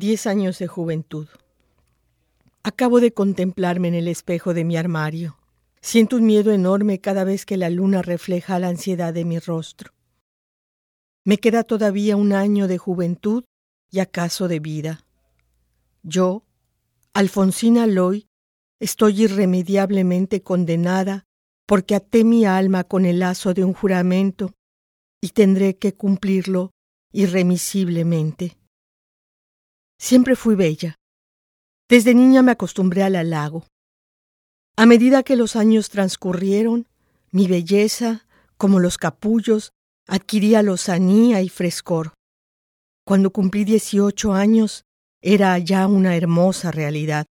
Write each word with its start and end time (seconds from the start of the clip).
Diez 0.00 0.28
años 0.28 0.60
de 0.60 0.68
juventud. 0.68 1.26
Acabo 2.62 3.00
de 3.00 3.12
contemplarme 3.12 3.88
en 3.88 3.94
el 3.94 4.06
espejo 4.06 4.54
de 4.54 4.62
mi 4.62 4.76
armario. 4.76 5.40
Siento 5.80 6.18
un 6.18 6.24
miedo 6.24 6.52
enorme 6.52 7.00
cada 7.00 7.24
vez 7.24 7.44
que 7.44 7.56
la 7.56 7.68
luna 7.68 8.00
refleja 8.00 8.60
la 8.60 8.68
ansiedad 8.68 9.12
de 9.12 9.24
mi 9.24 9.40
rostro. 9.40 9.92
Me 11.24 11.38
queda 11.38 11.64
todavía 11.64 12.14
un 12.14 12.32
año 12.32 12.68
de 12.68 12.78
juventud 12.78 13.42
y 13.90 13.98
acaso 13.98 14.46
de 14.46 14.60
vida. 14.60 15.04
Yo, 16.04 16.44
Alfonsina 17.12 17.88
Loy, 17.88 18.28
estoy 18.78 19.24
irremediablemente 19.24 20.44
condenada 20.44 21.24
porque 21.66 21.96
até 21.96 22.22
mi 22.22 22.44
alma 22.44 22.84
con 22.84 23.04
el 23.04 23.18
lazo 23.18 23.52
de 23.52 23.64
un 23.64 23.72
juramento 23.72 24.54
y 25.20 25.30
tendré 25.30 25.76
que 25.76 25.94
cumplirlo 25.94 26.70
irremisiblemente. 27.10 28.57
Siempre 29.98 30.36
fui 30.36 30.54
bella. 30.54 30.94
Desde 31.88 32.14
niña 32.14 32.42
me 32.42 32.52
acostumbré 32.52 33.02
al 33.02 33.16
halago. 33.16 33.66
A 34.76 34.86
medida 34.86 35.24
que 35.24 35.36
los 35.36 35.56
años 35.56 35.88
transcurrieron, 35.88 36.86
mi 37.32 37.48
belleza, 37.48 38.26
como 38.56 38.78
los 38.78 38.96
capullos, 38.96 39.72
adquiría 40.06 40.62
lozanía 40.62 41.42
y 41.42 41.48
frescor. 41.48 42.14
Cuando 43.04 43.32
cumplí 43.32 43.64
dieciocho 43.64 44.34
años, 44.34 44.84
era 45.20 45.58
ya 45.58 45.86
una 45.86 46.14
hermosa 46.16 46.70
realidad. 46.70 47.26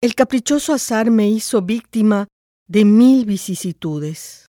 El 0.00 0.14
caprichoso 0.14 0.72
azar 0.72 1.10
me 1.10 1.28
hizo 1.28 1.62
víctima 1.62 2.26
de 2.66 2.84
mil 2.84 3.24
vicisitudes. 3.26 4.46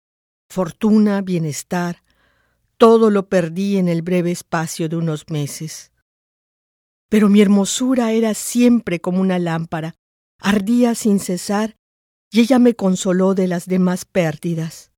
Fortuna, 0.50 1.22
bienestar, 1.22 2.02
todo 2.78 3.10
lo 3.10 3.28
perdí 3.28 3.78
en 3.78 3.90
el 3.90 4.02
breve 4.02 4.32
espacio 4.32 4.88
de 4.88 4.96
unos 4.96 5.30
meses. 5.30 5.92
Pero 7.10 7.30
mi 7.30 7.42
hermosura 7.42 8.12
era 8.12 8.34
siempre 8.34 9.00
como 9.00 9.22
una 9.22 9.40
lámpara, 9.40 9.96
ardía 10.40 10.96
sin 10.96 11.20
cesar, 11.20 11.78
y 12.32 12.42
ella 12.42 12.60
me 12.60 12.76
consoló 12.76 13.34
de 13.36 13.48
las 13.48 13.68
demás 13.68 14.06
pérdidas. 14.06 14.92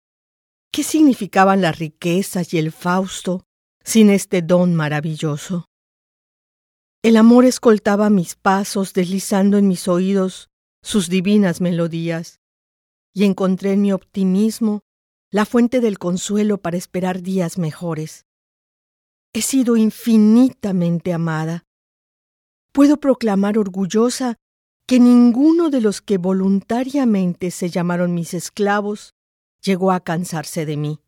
¿Qué 0.71 0.83
significaban 0.83 1.61
las 1.61 1.77
riquezas 1.79 2.53
y 2.53 2.57
el 2.57 2.71
Fausto 2.71 3.43
sin 3.83 4.09
este 4.09 4.41
don 4.41 4.75
maravilloso? 4.75 5.65
El 7.03 7.17
amor 7.17 7.45
escoltaba 7.45 8.09
mis 8.09 8.35
pasos 8.35 8.93
deslizando 8.93 9.57
en 9.57 9.67
mis 9.67 9.87
oídos 9.87 10.49
sus 10.81 11.09
divinas 11.09 11.61
melodías, 11.61 12.39
y 13.13 13.25
encontré 13.25 13.73
en 13.73 13.81
mi 13.81 13.91
optimismo 13.91 14.81
la 15.31 15.45
fuente 15.45 15.81
del 15.81 15.99
consuelo 15.99 16.59
para 16.59 16.77
esperar 16.77 17.21
días 17.21 17.57
mejores. 17.57 18.25
He 19.33 19.41
sido 19.41 19.75
infinitamente 19.77 21.13
amada, 21.13 21.66
puedo 22.77 22.97
proclamar 22.97 23.57
orgullosa 23.57 24.35
que 24.87 24.99
ninguno 24.99 25.71
de 25.71 25.81
los 25.81 25.99
que 25.99 26.19
voluntariamente 26.19 27.49
se 27.49 27.71
llamaron 27.71 28.13
mis 28.13 28.35
esclavos 28.35 29.15
llegó 29.63 29.91
a 29.91 29.99
cansarse 30.03 30.67
de 30.67 30.77
mí. 30.77 30.99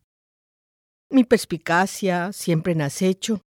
Mi 1.10 1.22
perspicacia, 1.22 2.32
siempre 2.32 2.72
en 2.72 2.82
acecho, 2.82 3.42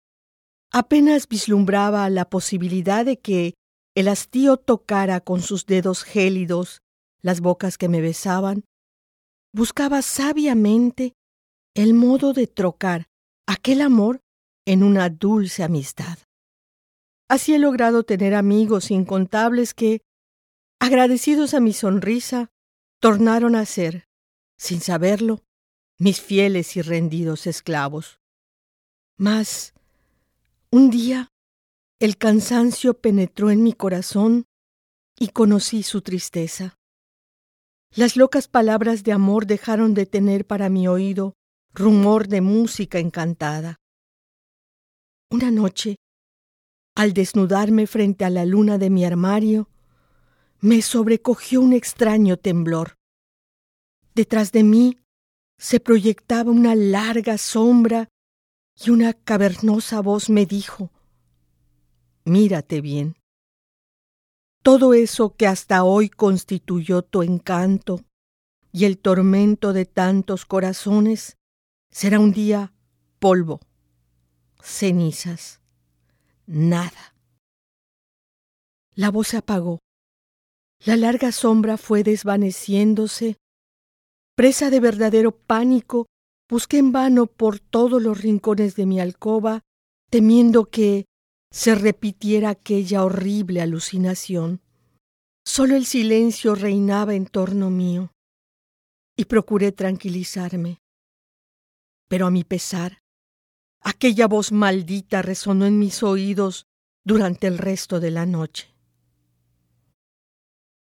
apenas 0.72 1.28
vislumbraba 1.28 2.10
la 2.10 2.30
posibilidad 2.30 3.04
de 3.04 3.20
que 3.20 3.56
el 3.94 4.08
hastío 4.08 4.56
tocara 4.56 5.20
con 5.20 5.42
sus 5.42 5.66
dedos 5.66 6.06
gélidos 6.06 6.80
las 7.22 7.42
bocas 7.42 7.78
que 7.78 7.90
me 7.90 8.00
besaban, 8.00 8.64
buscaba 9.54 10.02
sabiamente 10.02 11.12
el 11.76 11.94
modo 11.94 12.32
de 12.32 12.48
trocar 12.48 13.08
aquel 13.46 13.82
amor 13.82 14.22
en 14.66 14.82
una 14.82 15.10
dulce 15.10 15.62
amistad. 15.62 16.20
Así 17.34 17.56
he 17.56 17.58
logrado 17.58 18.04
tener 18.04 18.36
amigos 18.36 18.92
incontables 18.92 19.74
que, 19.74 20.04
agradecidos 20.80 21.56
a 21.56 21.60
mi 21.60 21.74
sonrisa, 21.74 22.52
tornaron 23.00 23.56
a 23.56 23.66
ser, 23.66 24.08
sin 24.56 24.82
saberlo, 24.82 25.44
mis 25.98 26.22
fieles 26.22 26.78
y 26.78 26.84
rendidos 26.84 27.48
esclavos. 27.48 28.20
Mas, 29.18 29.74
un 30.70 30.92
día, 30.92 31.30
el 32.00 32.18
cansancio 32.20 33.02
penetró 33.02 33.50
en 33.50 33.64
mi 33.64 33.74
corazón 33.74 34.46
y 35.18 35.30
conocí 35.30 35.82
su 35.82 36.04
tristeza. 36.04 36.78
Las 37.96 38.16
locas 38.16 38.48
palabras 38.48 39.04
de 39.04 39.12
amor 39.12 39.48
dejaron 39.48 39.96
de 39.96 40.06
tener 40.06 40.46
para 40.46 40.70
mi 40.70 40.88
oído 40.88 41.34
rumor 41.74 42.28
de 42.28 42.42
música 42.42 43.00
encantada. 43.00 43.80
Una 45.32 45.50
noche, 45.50 45.96
al 46.96 47.14
desnudarme 47.14 47.88
frente 47.88 48.26
a 48.26 48.30
la 48.30 48.46
luna 48.46 48.78
de 48.78 48.90
mi 48.90 49.06
armario, 49.06 49.70
me 50.60 50.82
sobrecogió 50.82 51.62
un 51.62 51.74
extraño 51.74 52.38
temblor. 52.38 52.96
Detrás 54.16 54.52
de 54.52 54.64
mí 54.64 55.00
se 55.58 55.80
proyectaba 55.80 56.52
una 56.52 56.76
larga 56.76 57.38
sombra 57.38 58.10
y 58.76 58.90
una 58.90 59.14
cavernosa 59.14 60.02
voz 60.02 60.30
me 60.30 60.46
dijo, 60.46 60.92
Mírate 62.26 62.80
bien. 62.80 63.18
Todo 64.62 64.94
eso 64.94 65.36
que 65.36 65.48
hasta 65.48 65.84
hoy 65.84 66.10
constituyó 66.10 67.02
tu 67.02 67.22
encanto 67.22 68.06
y 68.72 68.86
el 68.86 68.98
tormento 68.98 69.74
de 69.74 69.86
tantos 69.86 70.46
corazones 70.46 71.38
será 71.92 72.20
un 72.20 72.32
día 72.32 72.74
polvo, 73.20 73.60
cenizas 74.62 75.63
nada. 76.46 77.16
La 78.96 79.10
voz 79.10 79.30
se 79.30 79.38
apagó. 79.38 79.80
La 80.86 80.98
larga 80.98 81.32
sombra 81.32 81.78
fue 81.78 82.04
desvaneciéndose. 82.04 83.38
Presa 84.36 84.70
de 84.70 84.80
verdadero 84.80 85.32
pánico, 85.32 86.08
busqué 86.50 86.78
en 86.78 86.92
vano 86.92 87.28
por 87.28 87.60
todos 87.60 88.02
los 88.02 88.22
rincones 88.22 88.76
de 88.76 88.86
mi 88.86 89.00
alcoba, 89.00 89.62
temiendo 90.10 90.66
que 90.66 91.06
se 91.52 91.76
repitiera 91.76 92.50
aquella 92.50 93.04
horrible 93.04 93.62
alucinación. 93.62 94.62
Solo 95.46 95.76
el 95.76 95.86
silencio 95.86 96.56
reinaba 96.56 97.16
en 97.16 97.28
torno 97.28 97.70
mío, 97.70 98.12
y 99.16 99.26
procuré 99.26 99.72
tranquilizarme. 99.72 100.80
Pero 102.08 102.28
a 102.28 102.32
mi 102.32 102.44
pesar, 102.44 103.03
Aquella 103.84 104.28
voz 104.28 104.54
maldita 104.54 105.22
resonó 105.22 105.66
en 105.66 105.78
mis 105.78 106.04
oídos 106.04 106.68
durante 107.04 107.48
el 107.48 107.58
resto 107.58 108.00
de 108.00 108.12
la 108.12 108.26
noche. 108.26 108.74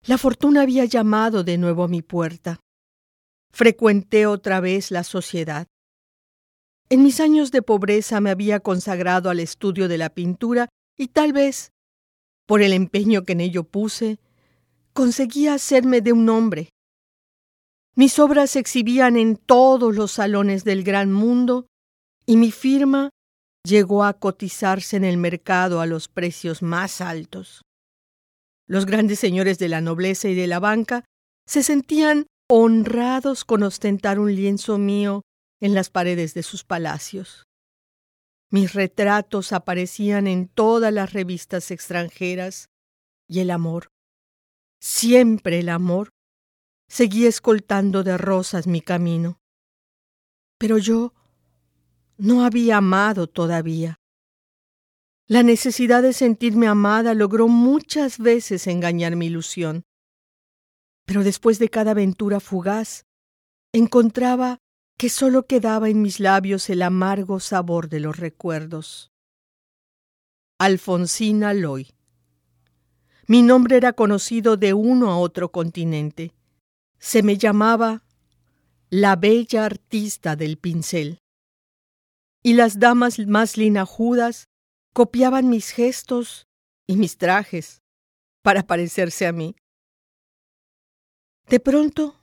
La 0.05 0.19
fortuna 0.19 0.63
había 0.63 0.85
llamado 0.85 1.43
de 1.43 1.59
nuevo 1.59 1.83
a 1.83 1.89
mi 1.89 2.03
puerta. 2.03 2.61
Frecuenté 3.53 4.27
otra 4.27 4.61
vez 4.61 4.93
la 4.93 5.03
sociedad. 5.03 5.67
En 6.89 7.03
mis 7.03 7.19
años 7.21 7.51
de 7.51 7.63
pobreza 7.63 8.21
me 8.21 8.31
había 8.31 8.61
consagrado 8.61 9.31
al 9.31 9.41
estudio 9.41 9.89
de 9.89 9.99
la 9.99 10.11
pintura 10.11 10.69
y 10.97 11.09
tal 11.09 11.33
vez, 11.33 11.73
por 12.47 12.63
el 12.63 12.73
empeño 12.73 13.25
que 13.25 13.33
en 13.33 13.41
ello 13.41 13.65
puse, 13.65 14.21
conseguía 14.93 15.55
hacerme 15.55 16.03
de 16.03 16.13
un 16.13 16.29
hombre. 16.29 16.69
Mis 17.95 18.19
obras 18.19 18.51
se 18.53 18.61
exhibían 18.61 19.17
en 19.17 19.37
todos 19.37 19.95
los 19.95 20.13
salones 20.13 20.65
del 20.65 20.85
gran 20.85 21.13
mundo 21.13 21.67
y 22.27 22.37
mi 22.37 22.51
firma 22.51 23.11
llegó 23.65 24.05
a 24.05 24.15
cotizarse 24.15 24.97
en 24.97 25.05
el 25.05 25.17
mercado 25.17 25.81
a 25.81 25.87
los 25.87 26.09
precios 26.09 26.63
más 26.63 27.01
altos. 27.01 27.63
Los 28.67 28.87
grandes 28.87 29.19
señores 29.19 29.59
de 29.59 29.69
la 29.69 29.81
nobleza 29.81 30.29
y 30.29 30.35
de 30.35 30.47
la 30.47 30.61
banca 30.61 31.05
se 31.47 31.63
sentían 31.63 32.27
honrados 32.49 33.45
con 33.45 33.63
ostentar 33.63 34.19
un 34.19 34.35
lienzo 34.35 34.79
mío 34.79 35.23
en 35.61 35.75
las 35.75 35.91
paredes 35.91 36.35
de 36.35 36.43
sus 36.43 36.65
palacios. 36.65 37.45
Mis 38.51 38.75
retratos 38.75 39.53
aparecían 39.53 40.27
en 40.27 40.49
todas 40.49 40.93
las 40.93 41.13
revistas 41.13 41.71
extranjeras 41.71 42.67
y 43.29 43.41
el 43.41 43.51
amor, 43.51 43.89
siempre 44.81 45.61
el 45.61 45.71
amor, 45.71 46.11
seguía 46.89 47.29
escoltando 47.29 48.03
de 48.03 48.19
rosas 48.19 48.67
mi 48.67 48.83
camino. 48.83 49.39
Pero 50.59 50.77
yo 50.77 51.15
no 52.17 52.45
había 52.45 52.79
amado 52.79 53.27
todavía. 53.27 54.01
La 55.27 55.43
necesidad 55.43 56.03
de 56.03 56.13
sentirme 56.13 56.67
amada 56.67 57.15
logró 57.15 57.49
muchas 57.49 58.19
veces 58.19 58.67
engañar 58.67 59.17
mi 59.17 59.27
ilusión. 59.27 59.85
Pero 61.07 61.25
después 61.25 61.59
de 61.59 61.69
cada 61.69 61.93
aventura 61.93 62.39
fugaz, 62.39 63.07
encontraba 63.73 64.59
que 64.99 65.09
sólo 65.09 65.47
quedaba 65.47 65.89
en 65.89 66.03
mis 66.03 66.21
labios 66.21 66.69
el 66.69 66.83
amargo 66.83 67.41
sabor 67.41 67.89
de 67.89 68.01
los 68.01 68.19
recuerdos. 68.19 69.11
Alfonsina 70.59 71.55
Loy. 71.55 71.89
Mi 73.27 73.43
nombre 73.43 73.79
era 73.79 73.95
conocido 73.95 74.57
de 74.57 74.75
uno 74.75 75.11
a 75.11 75.19
otro 75.19 75.51
continente. 75.51 76.35
Se 76.99 77.23
me 77.23 77.39
llamaba 77.39 78.05
la 78.91 79.17
bella 79.17 79.65
artista 79.65 80.37
del 80.37 80.59
pincel 80.59 81.22
y 82.43 82.55
las 82.55 82.79
damas 82.79 83.19
más 83.27 83.57
linajudas 83.57 84.49
copiaban 84.93 85.49
mis 85.49 85.71
gestos 85.71 86.47
y 86.87 86.97
mis 86.97 87.17
trajes 87.17 87.83
para 88.43 88.65
parecerse 88.65 89.27
a 89.27 89.33
mí. 89.33 89.55
De 91.49 91.61
pronto 91.61 92.21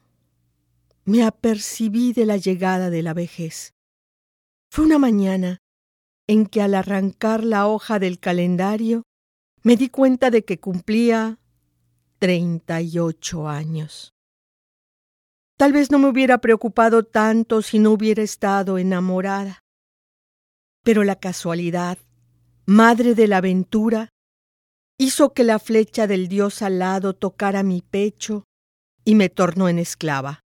me 1.06 1.24
apercibí 1.24 2.14
de 2.14 2.26
la 2.26 2.38
llegada 2.38 2.90
de 2.90 3.02
la 3.02 3.14
vejez. 3.14 3.74
Fue 4.70 4.86
una 4.86 5.00
mañana 5.00 5.60
en 6.28 6.46
que 6.46 6.62
al 6.62 6.76
arrancar 6.76 7.44
la 7.44 7.68
hoja 7.68 7.98
del 7.98 8.20
calendario 8.20 9.04
me 9.64 9.76
di 9.76 9.90
cuenta 9.90 10.30
de 10.30 10.46
que 10.46 10.60
cumplía 10.60 11.40
treinta 12.20 12.82
y 12.82 13.00
ocho 13.00 13.48
años. 13.48 14.14
Tal 15.58 15.74
vez 15.74 15.90
no 15.92 16.00
me 16.00 16.08
hubiera 16.08 16.38
preocupado 16.38 17.04
tanto 17.04 17.62
si 17.62 17.80
no 17.80 17.92
hubiera 17.92 18.22
estado 18.22 18.78
enamorada. 18.78 19.60
Pero 20.84 21.04
la 21.04 21.16
casualidad, 21.18 21.98
madre 22.66 23.16
de 23.16 23.28
la 23.28 23.38
aventura, 23.38 24.10
hizo 24.98 25.34
que 25.34 25.44
la 25.44 25.60
flecha 25.60 26.08
del 26.08 26.28
dios 26.28 26.62
alado 26.62 27.14
tocara 27.14 27.64
mi 27.64 27.82
pecho 27.82 28.44
y 29.06 29.16
me 29.16 29.30
tornó 29.30 29.70
en 29.70 29.80
esclava. 29.80 30.42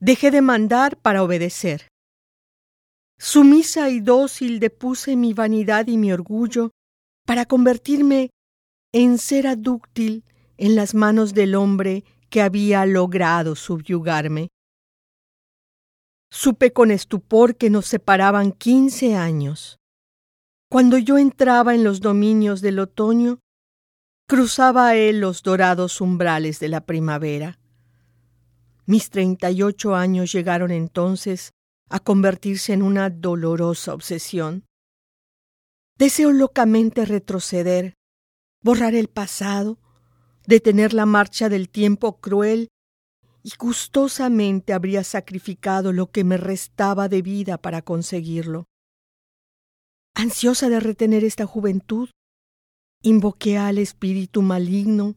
Dejé 0.00 0.30
de 0.30 0.42
mandar 0.42 0.98
para 0.98 1.22
obedecer. 1.22 1.88
Sumisa 3.18 3.88
y 3.88 4.00
dócil 4.00 4.60
depuse 4.60 5.16
mi 5.16 5.32
vanidad 5.32 5.86
y 5.86 5.96
mi 5.96 6.12
orgullo 6.12 6.70
para 7.24 7.46
convertirme 7.46 8.30
en 8.92 9.18
cera 9.18 9.56
dúctil 9.56 10.24
en 10.58 10.76
las 10.76 10.94
manos 10.94 11.32
del 11.32 11.54
hombre 11.54 12.04
que 12.28 12.42
había 12.42 12.84
logrado 12.84 13.56
subyugarme. 13.56 14.48
Supe 16.30 16.72
con 16.72 16.90
estupor 16.90 17.56
que 17.56 17.70
nos 17.70 17.86
separaban 17.86 18.52
quince 18.52 19.16
años. 19.16 19.78
Cuando 20.68 20.98
yo 20.98 21.18
entraba 21.18 21.74
en 21.74 21.84
los 21.84 22.00
dominios 22.00 22.60
del 22.60 22.80
otoño, 22.80 23.38
cruzaba 24.28 24.88
a 24.88 24.96
él 24.96 25.20
los 25.20 25.42
dorados 25.42 26.00
umbrales 26.00 26.58
de 26.58 26.68
la 26.68 26.80
primavera. 26.80 27.60
Mis 28.84 29.10
treinta 29.10 29.50
y 29.50 29.62
ocho 29.62 29.94
años 29.94 30.32
llegaron 30.32 30.70
entonces 30.70 31.52
a 31.88 32.00
convertirse 32.00 32.72
en 32.72 32.82
una 32.82 33.10
dolorosa 33.10 33.94
obsesión. 33.94 34.64
Deseo 35.96 36.32
locamente 36.32 37.04
retroceder, 37.04 37.94
borrar 38.62 38.94
el 38.94 39.08
pasado, 39.08 39.78
detener 40.46 40.92
la 40.92 41.06
marcha 41.06 41.48
del 41.48 41.68
tiempo 41.68 42.20
cruel 42.20 42.68
y 43.46 43.52
gustosamente 43.56 44.72
habría 44.72 45.04
sacrificado 45.04 45.92
lo 45.92 46.10
que 46.10 46.24
me 46.24 46.36
restaba 46.36 47.08
de 47.08 47.22
vida 47.22 47.58
para 47.58 47.80
conseguirlo. 47.80 48.64
Ansiosa 50.16 50.68
de 50.68 50.80
retener 50.80 51.22
esta 51.22 51.46
juventud, 51.46 52.10
invoqué 53.02 53.56
al 53.56 53.78
espíritu 53.78 54.42
maligno 54.42 55.14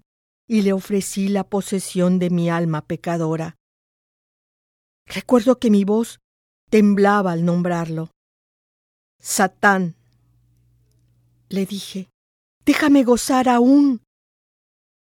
y 0.47 0.61
le 0.61 0.73
ofrecí 0.73 1.27
la 1.27 1.43
posesión 1.43 2.19
de 2.19 2.29
mi 2.29 2.51
alma 2.51 2.85
pecadora. 2.85 3.55
Recuerdo 5.07 5.57
que 5.57 5.71
mi 5.71 5.83
voz 5.83 6.19
temblaba 6.69 7.31
al 7.31 7.43
nombrarlo. 7.43 8.11
Satán, 9.19 9.95
le 11.49 11.65
dije, 11.65 12.11
déjame 12.63 13.03
gozar 13.03 13.49
aún. 13.49 14.03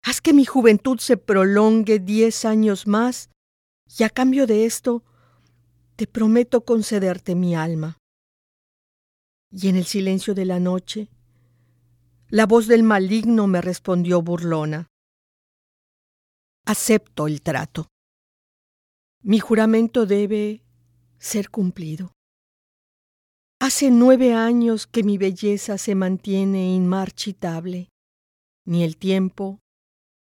Haz 0.08 0.22
que 0.22 0.34
mi 0.34 0.46
juventud 0.46 1.00
se 1.00 1.18
prolongue 1.18 1.98
diez 1.98 2.46
años 2.46 2.86
más, 2.86 3.32
y 3.98 4.04
a 4.04 4.10
cambio 4.10 4.46
de 4.46 4.66
esto, 4.66 5.04
te 5.96 6.06
prometo 6.06 6.64
concederte 6.64 7.34
mi 7.34 7.56
alma. 7.56 7.98
Y 9.52 9.68
en 9.68 9.78
el 9.78 9.86
silencio 9.86 10.36
de 10.36 10.46
la 10.46 10.60
noche, 10.60 11.10
la 12.30 12.46
voz 12.46 12.68
del 12.68 12.84
maligno 12.84 13.48
me 13.48 13.62
respondió 13.62 14.22
burlona. 14.22 14.88
Acepto 16.68 17.26
el 17.26 17.42
trato. 17.42 17.88
Mi 19.24 19.40
juramento 19.40 20.06
debe 20.06 20.64
ser 21.18 21.50
cumplido. 21.50 22.12
Hace 23.60 23.90
nueve 23.90 24.36
años 24.36 24.86
que 24.86 25.02
mi 25.02 25.18
belleza 25.18 25.80
se 25.80 25.96
mantiene 25.96 26.76
inmarchitable. 26.76 27.90
Ni 28.66 28.84
el 28.84 28.98
tiempo, 28.98 29.62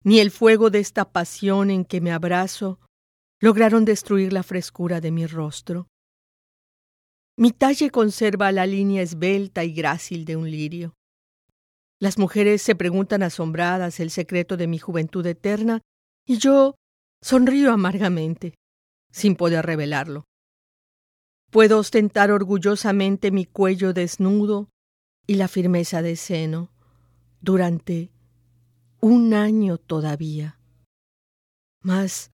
ni 0.03 0.19
el 0.19 0.31
fuego 0.31 0.69
de 0.69 0.79
esta 0.79 1.11
pasión 1.11 1.69
en 1.69 1.85
que 1.85 2.01
me 2.01 2.11
abrazo 2.11 2.79
lograron 3.39 3.85
destruir 3.85 4.33
la 4.33 4.43
frescura 4.43 5.01
de 5.01 5.11
mi 5.11 5.25
rostro. 5.25 5.87
Mi 7.37 7.51
talle 7.51 7.89
conserva 7.89 8.51
la 8.51 8.65
línea 8.65 9.01
esbelta 9.01 9.63
y 9.63 9.73
grácil 9.73 10.25
de 10.25 10.35
un 10.35 10.49
lirio. 10.49 10.93
Las 11.99 12.17
mujeres 12.17 12.61
se 12.61 12.75
preguntan 12.75 13.23
asombradas 13.23 13.99
el 13.99 14.09
secreto 14.09 14.57
de 14.57 14.67
mi 14.67 14.79
juventud 14.79 15.25
eterna 15.25 15.81
y 16.25 16.37
yo 16.37 16.75
sonrío 17.21 17.71
amargamente, 17.71 18.55
sin 19.11 19.35
poder 19.35 19.65
revelarlo. 19.65 20.25
Puedo 21.51 21.79
ostentar 21.79 22.31
orgullosamente 22.31 23.29
mi 23.29 23.45
cuello 23.45 23.93
desnudo 23.93 24.69
y 25.27 25.35
la 25.35 25.47
firmeza 25.47 26.01
de 26.01 26.15
seno 26.15 26.71
durante 27.41 28.10
un 29.01 29.33
año 29.33 29.77
todavía. 29.77 30.59
Mas 31.81 32.31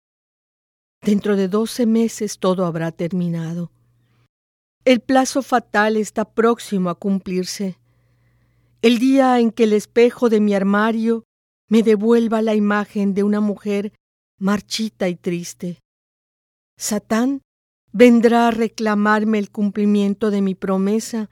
dentro 1.01 1.36
de 1.36 1.50
doce 1.50 1.86
meses 1.86 2.39
todo 2.39 2.65
habrá 2.65 2.92
terminado. 2.92 3.71
El 4.86 5.01
plazo 5.01 5.42
fatal 5.42 5.98
está 5.98 6.33
próximo 6.33 6.89
a 6.89 6.95
cumplirse. 6.95 7.77
El 8.81 9.00
día 9.00 9.39
en 9.39 9.51
que 9.51 9.65
el 9.65 9.74
espejo 9.74 10.30
de 10.30 10.39
mi 10.39 10.54
armario 10.54 11.24
me 11.69 11.83
devuelva 11.83 12.42
la 12.42 12.56
imagen 12.56 13.13
de 13.13 13.24
una 13.24 13.39
mujer 13.39 13.94
marchita 14.39 15.07
y 15.07 15.16
triste. 15.16 15.80
Satán 16.77 17.42
vendrá 17.92 18.48
a 18.48 18.51
reclamarme 18.51 19.39
el 19.39 19.51
cumplimiento 19.51 20.31
de 20.31 20.42
mi 20.42 20.56
promesa. 20.56 21.30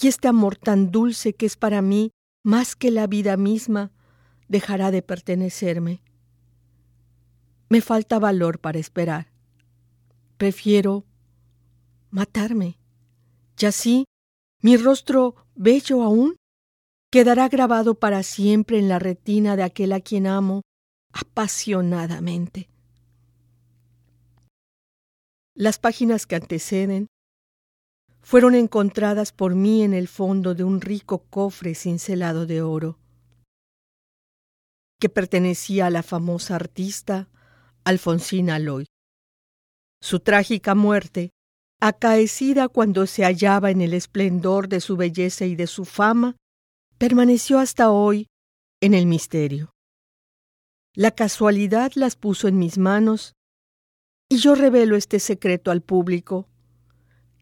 Y 0.00 0.08
este 0.08 0.28
amor 0.28 0.56
tan 0.56 0.90
dulce 0.90 1.34
que 1.34 1.46
es 1.46 1.56
para 1.56 1.80
mí 1.80 2.10
más 2.42 2.76
que 2.76 2.90
la 2.90 3.06
vida 3.06 3.36
misma, 3.36 3.92
dejará 4.48 4.90
de 4.90 5.02
pertenecerme. 5.02 6.02
Me 7.68 7.80
falta 7.80 8.18
valor 8.18 8.58
para 8.58 8.78
esperar. 8.78 9.32
Prefiero 10.36 11.04
matarme. 12.10 12.78
Y 13.58 13.66
así, 13.66 14.04
mi 14.60 14.76
rostro 14.76 15.36
bello 15.54 16.02
aún 16.02 16.36
quedará 17.10 17.48
grabado 17.48 17.94
para 17.94 18.22
siempre 18.22 18.78
en 18.78 18.88
la 18.88 18.98
retina 18.98 19.56
de 19.56 19.62
aquel 19.62 19.92
a 19.92 20.00
quien 20.00 20.26
amo 20.26 20.62
apasionadamente. 21.12 22.68
Las 25.54 25.78
páginas 25.78 26.26
que 26.26 26.36
anteceden 26.36 27.06
fueron 28.22 28.54
encontradas 28.54 29.32
por 29.32 29.54
mí 29.54 29.82
en 29.82 29.94
el 29.94 30.08
fondo 30.08 30.54
de 30.54 30.64
un 30.64 30.80
rico 30.80 31.24
cofre 31.28 31.74
cincelado 31.74 32.46
de 32.46 32.62
oro, 32.62 32.98
que 35.00 35.08
pertenecía 35.08 35.86
a 35.86 35.90
la 35.90 36.02
famosa 36.02 36.54
artista 36.54 37.28
Alfonsina 37.84 38.58
Loy. 38.58 38.86
Su 40.00 40.20
trágica 40.20 40.74
muerte, 40.74 41.30
acaecida 41.80 42.68
cuando 42.68 43.06
se 43.06 43.24
hallaba 43.24 43.70
en 43.70 43.80
el 43.80 43.92
esplendor 43.92 44.68
de 44.68 44.80
su 44.80 44.96
belleza 44.96 45.44
y 45.44 45.56
de 45.56 45.66
su 45.66 45.84
fama, 45.84 46.36
permaneció 46.98 47.58
hasta 47.58 47.90
hoy 47.90 48.28
en 48.80 48.94
el 48.94 49.06
misterio. 49.06 49.72
La 50.94 51.10
casualidad 51.10 51.92
las 51.96 52.14
puso 52.14 52.46
en 52.46 52.58
mis 52.58 52.78
manos 52.78 53.34
y 54.28 54.36
yo 54.36 54.54
revelo 54.54 54.94
este 54.94 55.18
secreto 55.18 55.70
al 55.70 55.82
público, 55.82 56.48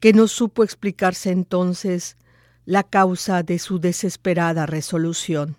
que 0.01 0.13
no 0.13 0.27
supo 0.29 0.65
explicarse 0.65 1.31
entonces 1.31 2.17
la 2.65 2.83
causa 2.83 3.43
de 3.43 3.59
su 3.59 3.79
desesperada 3.79 4.67
resolución. 4.67 5.57